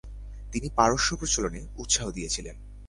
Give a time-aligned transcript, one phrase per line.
[0.51, 2.45] তিনি পারস্যে প্রচলনে উৎসাহ দিয়েছেন।